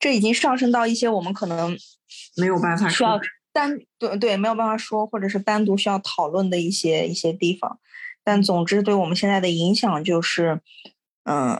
[0.00, 1.78] 这已经上升到一些我们可能
[2.36, 3.24] 没有办法需要说。
[3.52, 7.78] 单对对没有办法说，或者是单独需要讨论的一些一些地方。
[8.24, 10.60] 但总之，对我们现在的影响就是，
[11.24, 11.58] 嗯，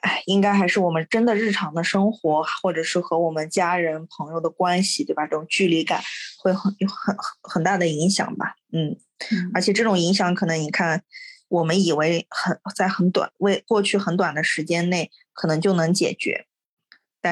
[0.00, 5.24] 哎，应该还是我们真的日常的生活，或者是和我们家人朋友的关系，对吧？
[5.26, 6.02] 这种距离感
[6.38, 8.56] 会很有很很很大的影响吧。
[8.72, 8.98] 嗯，
[9.30, 11.04] 嗯而且这种影响可能你看，
[11.48, 16.46] 我们以为很在很短为过去很短的时间内可能就能解决，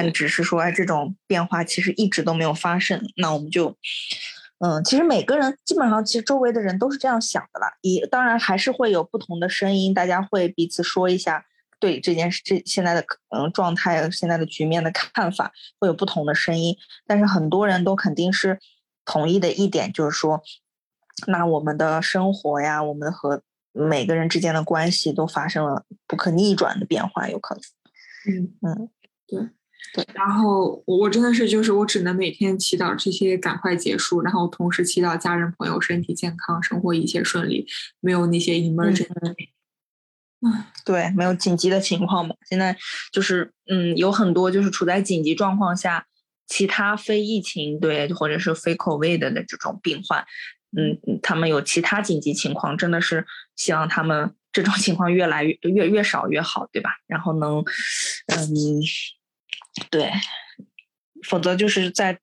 [0.02, 3.76] 但只是说哎这种变化其实一直都没有发生，那我们就。
[4.58, 7.70] 嗯，其实每个人基本上，其实周围的人都是这样想的啦。
[7.82, 11.44] 也当然还是会有不同的声音，大家会彼此说一下
[11.78, 16.74] 对这件事、这现在的嗯状态、现在的局面的看法，会有不同的声音。
[17.06, 18.58] 但是很多人都肯定是
[19.04, 20.40] 同意的一点，就是说，
[21.26, 23.42] 那我们的生活呀，我们和
[23.72, 27.62] 每个人之间的关系都发生了不可逆转的变化，有可能。
[28.26, 28.88] 嗯嗯，
[29.26, 29.50] 对
[29.92, 30.06] 对。
[30.14, 37.66] 然后我我真的是就是我只能每天祈祷这些赶快结束，然后同时祈祷家人朋友身体健康，生活一切顺利，
[38.00, 39.08] 没有那些 emergency。
[40.46, 42.34] 嗯对，没有紧急的情况嘛？
[42.50, 42.76] 现在
[43.10, 46.06] 就是，嗯，有很多就是处在紧急状况下，
[46.46, 50.22] 其他非疫情对或者是非 COVID 的这种病患，
[50.76, 53.24] 嗯，嗯他们有其他紧急情况，真的是
[53.56, 56.90] 希望他们这种情况越来越越越少越好，对吧？
[57.06, 57.64] 然后能，
[58.26, 58.82] 嗯，
[59.90, 60.10] 对，
[61.28, 62.18] 否则就是在。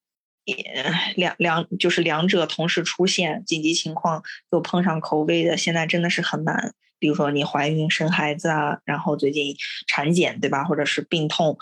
[1.16, 6.74] 两两就是两者同时出现，紧急情况又碰上口味的，现在真的是很难。
[6.98, 9.56] 比如说你怀孕生孩子啊，然后最近
[9.88, 11.58] 产检对吧，或者是病痛，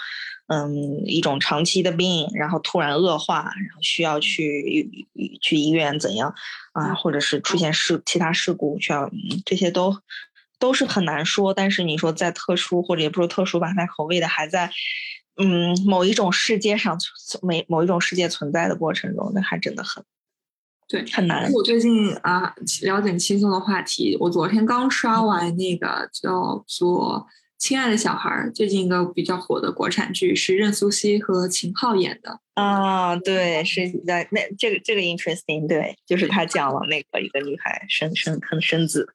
[0.48, 5.08] 嗯，一种长期的病，然后突然恶化，然后需要去
[5.42, 6.34] 去医院怎样
[6.72, 9.12] 啊，或者是出现事其他事故需要，
[9.46, 9.94] 这些都
[10.58, 11.54] 都是很难说。
[11.54, 14.72] 但是你说在特殊或者也不说特殊吧，在口味的还在。
[15.42, 20.04] 嗯，某一种世界上存每某一种世界存在的过程中，那还真的很
[20.88, 21.52] 对，很难。
[21.52, 27.26] 我最近啊了解轻松的话题，我昨天刚刷完那个叫做
[27.60, 32.40] 《亲爱的小孩》，最近一个比较火的国产剧，是任素汐和秦昊演的。
[32.54, 39.06] 啊，对，是在那这个这个 interesting，对，就是他讲了那个一个女孩生生很生子，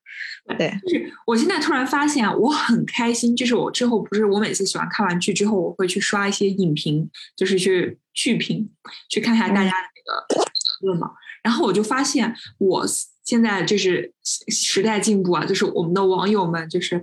[0.58, 3.34] 对，就是我现在突然发现，我很开心。
[3.34, 8.70] 就是我之后不是我每次喜欢看完剧之后，我会去刷一些影评，就是去剧评，
[9.08, 11.10] 去看一下大家的那个评论嘛。
[11.42, 12.86] 然后我就发现，我
[13.24, 14.12] 现在就是
[14.48, 17.00] 时代进步啊，就是我们的网友们，就是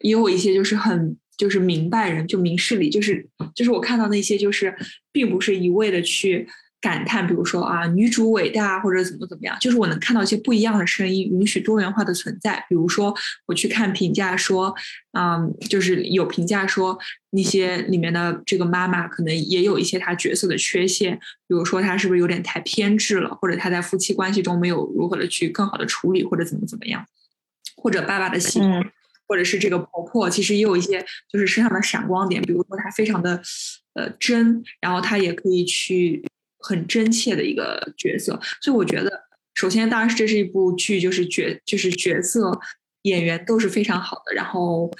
[0.00, 4.76] 也有一些就是很就是明白人，就明事理，就是就是我看到那些就是
[5.12, 6.48] 并不是一味的去。
[6.80, 12.64] 感叹，比如说啊，女主伟大或者怎么怎么样，就是我能看到一些不一样的声音，允许多元化的存在。
[12.68, 13.14] 比如说，
[13.46, 14.74] 我去看评价说，
[15.12, 16.98] 嗯，就是有评价说
[17.30, 21.16] 那些里面的这个妈妈可能也有一些她角色的缺陷，
[21.46, 27.04] 比如说她是不是有点太偏执了，或者她在夫妻关系中没有如何的去更好的处理，或者怎么怎么样，
[27.76, 28.60] 或者爸爸的戏。
[28.60, 28.90] 嗯
[29.30, 33.40] 或者是这个婆婆，其实也有一些就是身上的闪光点，比如说她非常的
[33.94, 36.20] 呃真，然后她也可以去
[36.62, 39.10] 很真切的一个角色，所以我觉得，
[39.54, 42.58] 首先当然是这是一部剧，就是角就是角色
[43.02, 44.90] 演员都是非常好的，然后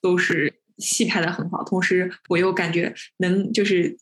[0.00, 3.96] 都是戏拍的很好，同时我又感觉能就是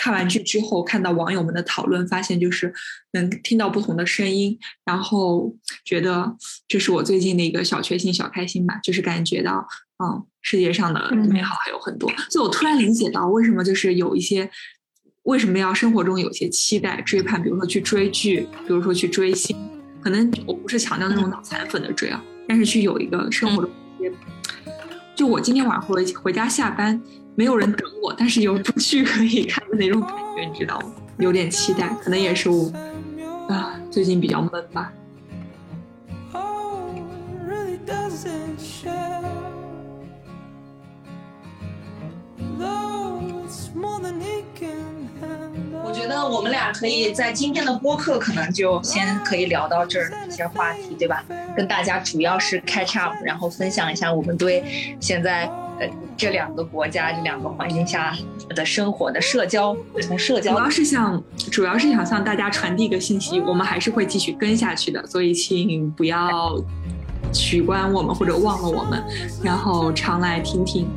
[0.00, 2.74] 看完剧之后看到网友们的讨论，发现就是
[3.12, 6.36] 能听到不同的声音，然后觉得
[6.66, 9.66] 这是我最近的一个小确幸、小开心吧，就是感觉到
[10.02, 14.50] 嗯世界上的美好还有很多，所以我突然理解到为什么就是有一些。
[15.26, 17.42] 为什么要生活中有些期待、追盼？
[17.42, 19.56] 比如说去追剧，比如说去追星，
[20.00, 24.12] 可能我不是强调那种脑残粉的追啊，但是去有一个生活中一些，
[25.16, 27.00] 就我今天晚上回回家下班，
[27.34, 30.92] 没有人等我，但是有部剧可以看的那种感觉，你知道吗？
[31.18, 32.72] 有点期待，可能也是我
[33.48, 34.92] 啊最近比较闷吧。
[43.74, 44.95] More than he can
[46.06, 51.24] 觉得我们俩可以在今天的播客可能就先可以聊到这儿一些话题，对吧？
[51.56, 55.50] 跟大家主要是 catch up，然后分享一下我们对现在
[55.80, 58.16] 呃这两个国家这两个环境下
[58.50, 66.56] 的生活的社交，从社交主要是想，主要是想向大家传递一个信息，我们还是会继续跟下去的，所以请不要
[67.32, 69.02] 取关我们或者忘了我们，
[69.42, 70.88] 然后常来听听。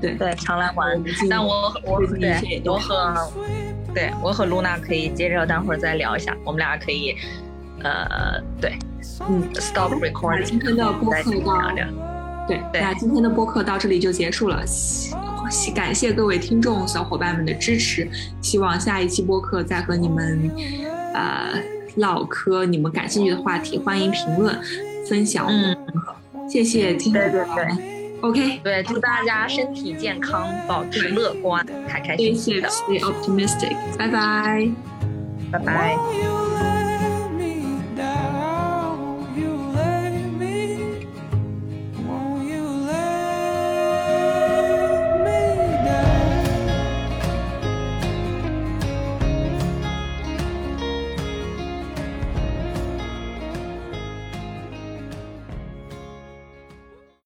[0.00, 0.98] 对对，常来玩。
[1.28, 2.94] 但我我最近一切也对我都好
[3.26, 3.30] 和
[3.94, 7.16] 对我和露娜可以接着待会儿再聊一下，我们俩可以
[7.82, 8.78] 呃对
[9.28, 11.86] 嗯，stop recording，今天的播再客到聊聊。
[12.46, 14.64] 对，对那今天的播客到这里就结束了。
[14.66, 15.14] 希
[15.50, 18.08] 希感谢各位听众小伙伴们的支持，
[18.40, 20.50] 希望下一期播客再和你们
[21.12, 21.60] 呃
[21.96, 24.58] 唠嗑你们感兴趣的话题，欢迎评论
[25.08, 26.14] 分享我们的播客。
[26.48, 27.99] 谢谢听众对对朋友们。
[28.22, 34.68] OK，对，祝大家身体健康，保持乐观，开开心心的，，Stay optimistic，拜拜。
[35.50, 36.49] 拜拜。